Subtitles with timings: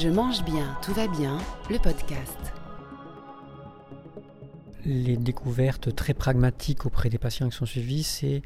[0.00, 2.38] Je mange bien, tout va bien, le podcast.
[4.84, 8.42] Les découvertes très pragmatiques auprès des patients qui sont suivis, c'est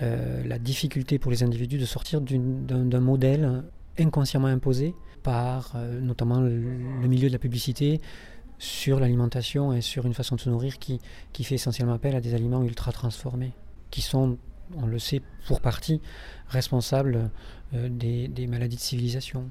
[0.00, 3.64] euh, la difficulté pour les individus de sortir d'un modèle
[3.98, 6.50] inconsciemment imposé par euh, notamment le,
[7.08, 8.00] milieu de la publicité
[8.58, 11.00] sur l'alimentation et sur une façon de se nourrir qui,
[11.42, 13.54] fait essentiellement appel à des aliments ultra transformés,
[13.90, 14.38] qui sont,
[14.76, 16.00] on le sait pour partie,
[16.46, 17.28] responsables
[17.74, 19.50] euh, des maladies de civilisation.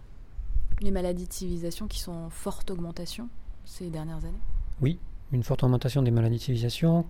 [0.82, 3.30] Les maladies de civilisation qui sont en forte augmentation
[3.66, 4.42] ces dernières années
[4.82, 4.98] Oui,
[5.32, 7.06] une forte augmentation des maladies de civilisation,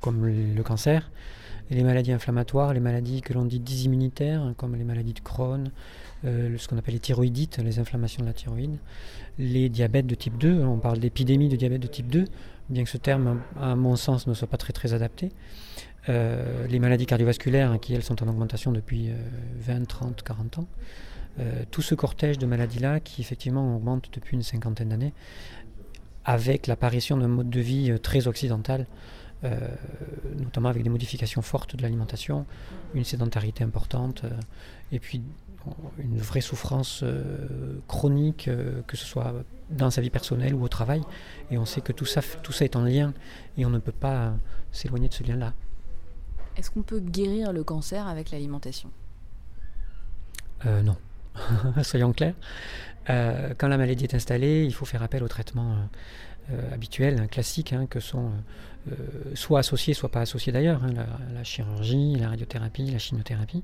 [0.00, 1.08] comme le cancer,
[1.70, 5.70] et les maladies inflammatoires, les maladies que l'on dit dysimmunitaires, comme les maladies de Crohn,
[6.24, 8.78] euh, ce qu'on appelle les thyroïdites, les inflammations de la thyroïde,
[9.38, 12.24] les diabètes de type 2, on parle d'épidémie de diabète de type 2,
[12.70, 15.30] bien que ce terme, à mon sens, ne soit pas très très adapté.
[16.08, 19.10] Euh, les maladies cardiovasculaires, qui elles sont en augmentation depuis
[19.60, 20.66] 20, 30, 40 ans.
[21.38, 25.14] Euh, tout ce cortège de maladies-là qui effectivement augmente depuis une cinquantaine d'années,
[26.24, 28.86] avec l'apparition d'un mode de vie très occidental,
[30.38, 32.46] notamment avec des modifications fortes de l'alimentation,
[32.94, 34.22] une sédentarité importante,
[34.92, 35.20] et puis
[35.98, 39.32] une vraie souffrance euh, chronique, euh, que ce soit
[39.70, 41.02] dans sa vie personnelle ou au travail.
[41.50, 43.12] Et on sait que tout ça, tout ça est en lien
[43.56, 44.34] et on ne peut pas
[44.70, 45.52] s'éloigner de ce lien-là.
[46.56, 48.90] Est-ce qu'on peut guérir le cancer avec l'alimentation?
[50.66, 50.96] Euh, Non.
[51.82, 52.34] Soyons clairs.
[53.06, 55.76] quand la maladie est installée, il faut faire appel au traitement
[56.72, 58.30] habituel, classique, hein, que sont
[58.90, 58.94] euh,
[59.34, 60.90] soit associés, soit pas associés d'ailleurs, hein,
[61.32, 63.62] la, chirurgie, la radiothérapie, la chimiothérapie.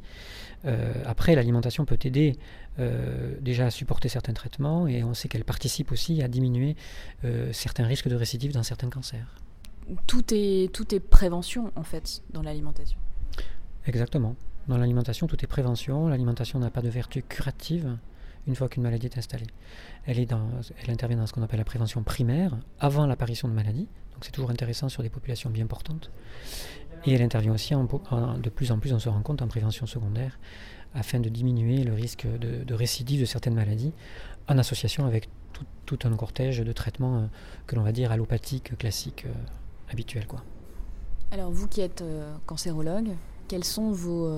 [0.64, 2.36] Euh, après, l'alimentation peut aider
[2.78, 6.76] euh, déjà à supporter certains traitements et on sait qu'elle participe aussi à diminuer
[7.52, 9.34] certains risques de récidive dans certains cancers.
[10.06, 12.98] Tout est, tout est prévention en fait dans l'alimentation.
[13.86, 14.36] Exactement.
[14.68, 16.08] Dans l'alimentation, tout est prévention.
[16.08, 17.96] L'alimentation n'a pas de vertu curative
[18.46, 19.46] une fois qu'une maladie est installée.
[20.06, 20.18] Elle,
[20.88, 24.50] intervient dans ce qu'on appelle la prévention primaire, avant l'apparition de maladie, donc c'est toujours
[24.50, 26.10] intéressant sur des populations bien portantes.
[27.04, 30.38] Et elle intervient aussi de plus en plus, on se rend compte, en prévention secondaire,
[30.94, 33.92] afin de diminuer le risque de, récidive de certaines maladies,
[34.48, 35.28] en association avec
[35.84, 37.26] tout, un cortège de traitements euh,
[37.66, 39.32] que l'on va dire allopathiques, classiques, euh,
[39.90, 40.26] habituels.
[41.30, 43.08] Alors vous qui êtes euh, cancérologue,
[43.48, 44.30] quels sont vos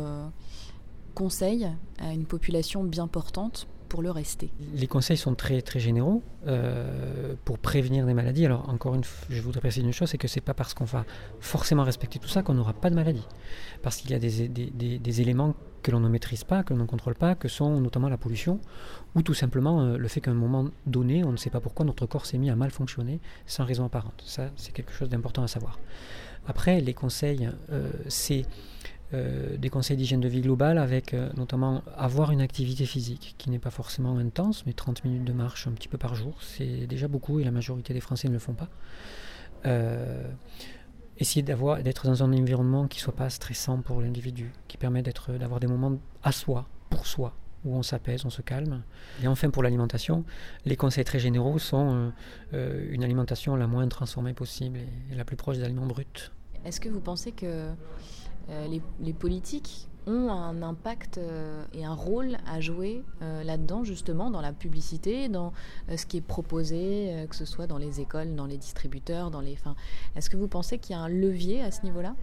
[1.14, 4.50] conseils à une population bien portante pour le rester?
[4.72, 8.46] Les conseils sont très, très généraux euh, pour prévenir des maladies.
[8.46, 10.84] Alors, encore une fois, je voudrais préciser une chose c'est que c'est pas parce qu'on
[10.84, 11.04] va
[11.40, 13.26] forcément respecter tout ça qu'on n'aura pas de maladie.
[13.82, 17.14] Parce qu'il y a des, éléments que l'on ne maîtrise pas, que l'on ne contrôle
[17.14, 18.60] pas, que sont notamment la pollution,
[19.14, 21.84] ou tout simplement euh, le fait qu'à un moment donné, on ne sait pas pourquoi
[21.84, 24.22] notre corps s'est mis à mal fonctionner sans raison apparente.
[24.24, 25.78] Ça, c'est quelque chose d'important à savoir.
[26.46, 28.44] Après, les conseils, euh, c'est
[29.12, 33.50] euh, des conseils d'hygiène de vie globale avec euh, notamment avoir une activité physique qui
[33.50, 36.86] n'est pas forcément intense, mais 30 minutes de marche un petit peu par jour, c'est
[36.86, 38.68] déjà beaucoup et la majorité des Français ne le font pas.
[39.66, 40.30] Euh,
[41.18, 45.02] essayer d'avoir, d'être dans un environnement qui ne soit pas stressant pour l'individu, qui permet
[45.02, 47.34] d'être, d'avoir des moments à soi, pour soi,
[47.64, 48.84] où on s'apaise, on se calme.
[49.24, 50.24] Et enfin, pour l'alimentation,
[50.64, 52.12] les conseils très généraux sont
[52.52, 56.30] une alimentation la moins transformée possible et, et la plus proche des aliments bruts.
[56.64, 57.70] Est-ce que vous pensez que
[58.48, 58.66] euh,
[59.00, 64.40] les, politiques ont un impact euh, et un rôle à jouer euh, là-dedans, justement, dans
[64.40, 65.52] la publicité, dans
[65.94, 69.56] ce qui est proposé, que ce soit dans les écoles, dans les distributeurs, dans les.
[69.56, 69.76] Fin,
[70.16, 72.14] Est-ce que vous pensez qu'il y a un levier à ce niveau-là?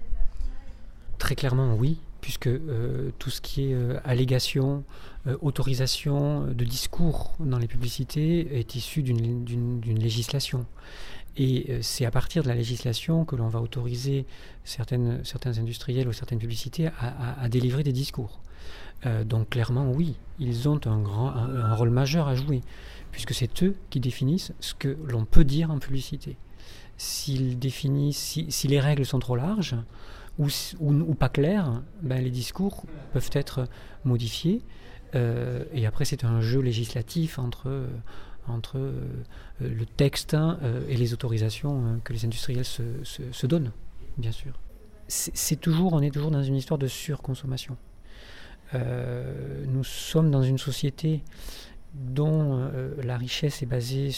[1.18, 2.50] Très clairement, oui, puisque
[3.18, 4.84] tout ce qui est allégation,
[5.42, 10.66] autorisation de discours dans les publicités est issu d'une législation.
[11.38, 14.26] Et euh, c'est à partir de la législation que l'on va autoriser
[14.64, 15.22] certains
[15.58, 18.42] industriels ou certaines publicités à, délivrer des discours.
[19.06, 21.34] Euh, donc clairement, oui, ils ont un, grand,
[21.76, 22.62] rôle majeur à jouer,
[23.12, 26.38] puisque c'est eux qui définissent ce que l'on peut dire en publicité.
[26.98, 29.76] S'ils définissent, si, les règles sont trop larges
[30.40, 30.48] ou,
[30.80, 33.68] ou, pas claires, ben les discours peuvent être
[34.04, 34.64] modifiés.
[35.16, 37.88] Euh, et après, c'est un jeu législatif entre,
[38.48, 39.02] entre euh,
[39.60, 43.72] le texte hein, euh, et les autorisations hein, que les industriels se, donnent,
[44.18, 44.54] bien sûr.
[45.08, 47.78] C'est toujours, on est toujours dans une histoire de surconsommation.
[48.74, 51.24] Euh, nous sommes dans une société
[51.94, 52.70] dont
[53.02, 54.12] la richesse est basée,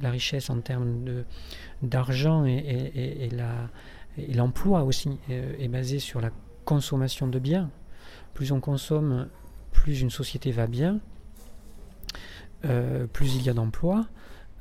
[0.00, 1.24] la richesse en termes
[1.82, 3.28] d'argent et
[4.32, 6.30] l'emploi aussi est basée sur la
[6.64, 7.68] consommation de biens.
[8.32, 9.28] Plus on consomme,
[9.72, 11.00] plus une société va bien,
[12.64, 14.06] euh, plus il y a d'emplois.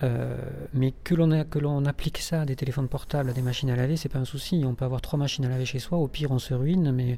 [0.03, 0.37] Euh,
[0.73, 3.75] mais que l'on, que l'on applique ça à des téléphones portables, à des machines à
[3.75, 4.63] laver, c'est pas un souci.
[4.65, 7.17] On peut avoir trois machines à laver chez soi, au pire on se ruine, mais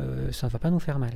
[0.00, 1.12] euh, ça ne va pas nous faire mal.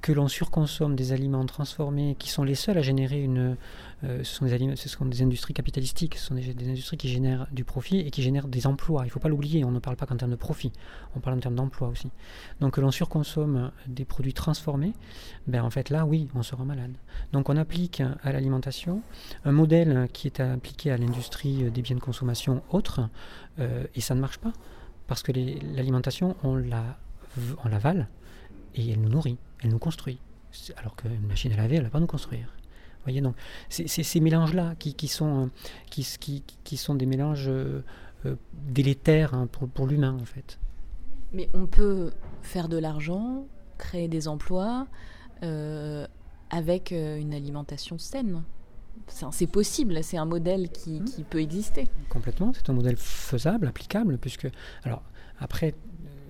[0.00, 3.56] Que l'on surconsomme des aliments transformés qui sont les seuls à générer une.
[4.02, 7.08] Euh, ce, sont des aliments, ce sont des industries capitalistiques, ce sont des, industries qui
[7.08, 9.02] génèrent du profit et qui génèrent des emplois.
[9.02, 10.72] Il ne faut pas l'oublier, on ne parle pas qu'en termes de profit,
[11.14, 12.10] on parle en termes d'emploi aussi.
[12.60, 14.94] Donc que l'on surconsomme des produits transformés,
[15.46, 16.92] ben en fait là, oui, on sera malade.
[17.32, 19.02] Donc on applique à l'alimentation
[19.44, 23.02] un modèle qui est appliqué à l'industrie des biens de consommation autres,
[23.58, 24.52] euh, et ça ne marche pas.
[25.06, 26.96] Parce que l'alimentation, on la,
[27.64, 28.08] on l'avale
[28.74, 30.18] et elle nous nourrit, elle nous construit.
[30.76, 32.52] Alors qu'une machine à laver, elle ne va pas nous construire.
[33.04, 33.36] voyez, donc
[33.68, 35.50] c'est ces mélanges-là qui, qui, sont, euh,
[35.90, 37.84] qui, qui, qui, sont des mélanges euh,
[38.26, 40.58] euh, délétères hein, pour, pour l'humain, en fait.
[41.32, 42.10] Mais on peut
[42.42, 43.46] faire de l'argent,
[43.78, 44.86] créer des emplois
[46.50, 48.42] avec une alimentation saine.
[49.06, 51.04] C'est possible, c'est un modèle qui, mmh.
[51.04, 51.88] qui, peut exister.
[52.10, 54.48] Complètement, c'est un modèle faisable, applicable, puisque...
[54.84, 55.02] Alors,
[55.38, 55.74] après,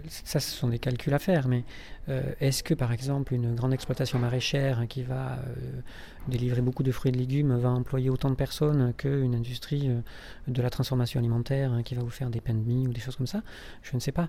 [0.08, 1.64] ça, ce sont des calculs à faire, mais
[2.08, 5.80] euh, est-ce que, par exemple, une grande exploitation maraîchère qui va euh,
[6.28, 10.00] délivrer beaucoup de fruits et de légumes va employer autant de personnes qu'une industrie euh,
[10.48, 13.16] de la transformation alimentaire qui va vous faire des pains de mie ou des choses
[13.16, 13.42] comme ça?
[13.82, 14.28] Je ne sais pas.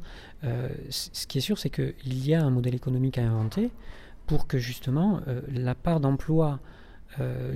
[0.90, 3.72] ce qui est sûr, c'est qu'il y a un modèle économique à inventer
[4.28, 5.22] pour que, justement,
[5.52, 6.60] la part d'emploi
[7.20, 7.54] euh,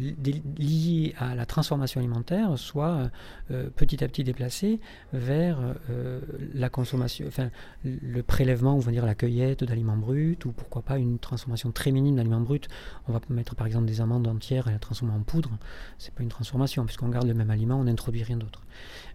[0.58, 3.10] liées à la transformation alimentaire soit
[3.52, 4.80] euh, petit à petit déplacé
[5.14, 5.60] vers
[5.90, 6.20] euh,
[6.54, 7.50] la consommation, enfin
[7.84, 12.16] le prélèvement, on va la cueillette d'aliments bruts, ou pourquoi pas une transformation très minime
[12.16, 12.62] d'aliments bruts.
[13.08, 15.52] On va mettre par exemple des amandes entières et la transformer en poudre.
[15.98, 18.62] C'est pas une transformation, puisqu'on garde le même aliment, on n'introduit rien d'autre.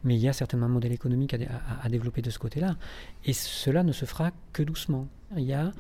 [0.05, 1.39] Mais il y a certainement un modèle économique à,
[1.83, 2.77] à développer de ce côté-là,
[3.25, 5.09] et cela ne se fera que doucement.
[5.37, 5.73] Il y a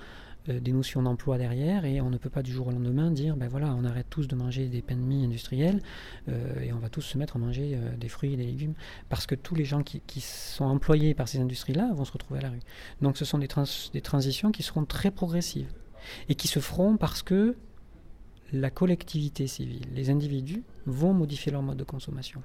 [0.49, 3.49] des notions d'emploi derrière et on ne peut pas du jour au lendemain dire ben
[3.49, 5.83] voilà on arrête tous de manger des pains de mie industriels
[6.29, 8.75] euh, et on va tous se mettre à manger euh, des fruits et des légumes
[9.09, 12.43] parce que tous les gens qui, sont employés par ces industries-là vont se retrouver à
[12.43, 12.61] la rue.
[13.01, 13.49] Donc ce sont des,
[13.93, 15.73] des transitions qui seront très progressives
[16.29, 17.57] et qui se feront parce que
[18.53, 22.43] la collectivité civile, les individus vont modifier leur mode de consommation.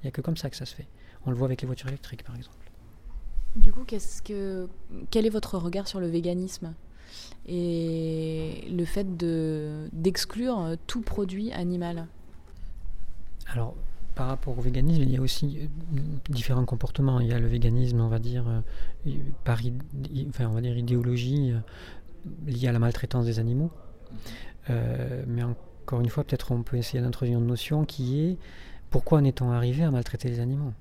[0.00, 0.88] Il n'y a que comme ça que ça se fait.
[1.26, 2.70] On le voit avec les voitures électriques par exemple.
[3.56, 4.68] Du coup, qu'est-ce que,
[5.10, 6.74] quel est votre regard sur le véganisme?
[7.46, 12.06] Et le fait de, d'exclure tout produit animal
[13.48, 13.74] Alors,
[14.14, 15.98] par rapport au véganisme, il y a aussi euh,
[16.28, 17.20] différents comportements.
[17.20, 19.10] Il y a le véganisme, on va dire, euh,
[19.44, 19.58] par
[20.28, 21.58] enfin, on va dire idéologie euh,
[22.46, 23.70] liée à la maltraitance des animaux.
[24.68, 28.36] mais encore une fois, peut-être on peut essayer d'introduire une notion qui est
[28.90, 30.72] pourquoi en est-on arrivé à maltraiter les animaux?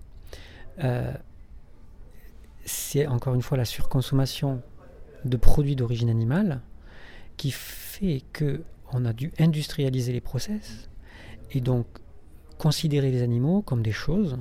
[2.66, 4.62] C'est encore une fois la surconsommation
[5.26, 6.62] de produits d'origine animale
[7.38, 8.64] qui fait que
[8.94, 10.90] on a dû industrialiser les process
[11.52, 11.86] et donc
[12.58, 14.38] considérer les animaux comme des choses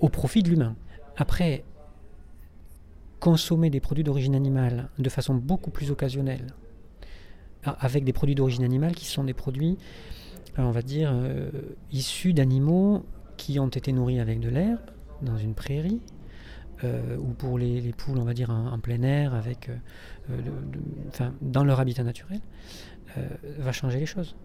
[0.00, 0.76] au profit de l'humain.
[1.16, 1.64] Après,
[3.18, 6.54] consommer des produits d'origine animale de façon beaucoup plus occasionnelle,
[7.62, 9.76] avec des produits d'origine animale qui sont des produits,
[10.58, 11.50] euh, on va dire, euh,
[11.92, 13.04] issus d'animaux
[13.36, 14.80] qui ont été nourris avec de l'herbe
[15.22, 16.00] dans une prairie,
[16.84, 20.40] euh, ou pour les, poules, on va dire, en, plein air, avec, euh,
[21.08, 22.40] enfin, dans leur habitat naturel,
[23.18, 23.28] euh,
[23.58, 24.36] va changer les choses.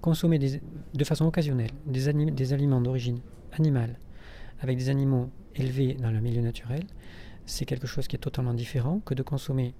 [0.00, 3.20] Consommer de façon occasionnelle des, des aliments d'origine
[3.52, 3.98] animale
[4.60, 6.82] avec des animaux élevés dans le milieu naturel,
[7.46, 9.74] c'est quelque chose qui est totalement différent que de consommer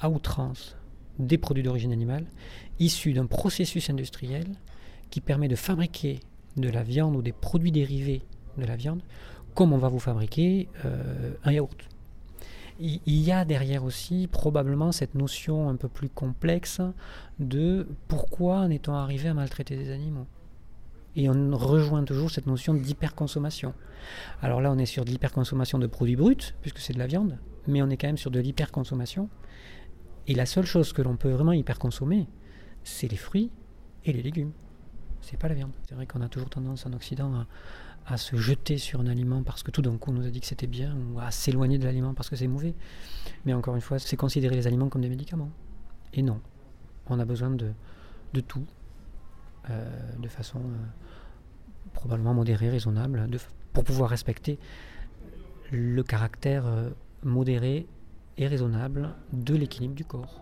[0.00, 0.76] à outrance
[1.18, 2.26] des produits d'origine animale
[2.78, 4.46] issus d'un processus industriel
[5.10, 6.20] qui permet de fabriquer
[6.56, 8.22] de la viande ou des produits dérivés
[8.56, 9.02] de la viande
[9.54, 11.76] comme on va vous fabriquer euh, un yaourt.
[12.80, 16.80] Il y a derrière aussi probablement cette notion un peu plus complexe
[17.38, 20.26] de pourquoi en est-on arrivé à maltraiter des animaux.
[21.14, 23.74] Et on rejoint toujours cette notion d'hyperconsommation.
[24.40, 27.38] Alors là, on est sur de l'hyperconsommation de produits bruts, puisque c'est de la viande,
[27.68, 29.28] mais on est quand même sur de l'hyperconsommation.
[30.26, 32.26] Et la seule chose que l'on peut vraiment hyperconsommer,
[32.82, 33.50] c'est les fruits
[34.04, 34.52] et les légumes.
[35.22, 35.72] C'est pas la viande.
[35.88, 37.46] C'est vrai qu'on a toujours tendance en Occident
[38.06, 40.40] à, se jeter sur un aliment parce que tout d'un coup on nous a dit
[40.40, 42.74] que c'était bien, ou à s'éloigner de l'aliment parce que c'est mauvais.
[43.46, 45.50] Mais encore une fois, c'est considérer les aliments comme des médicaments.
[46.12, 46.40] Et non,
[47.06, 47.70] on a besoin de,
[48.34, 48.66] de tout,
[49.70, 49.88] euh,
[50.18, 50.86] de façon euh,
[51.94, 53.38] probablement modérée, raisonnable, de,
[53.72, 54.58] pour pouvoir respecter
[55.70, 56.90] le caractère euh,
[57.22, 57.86] modéré
[58.36, 60.40] et raisonnable de l'équilibre du corps.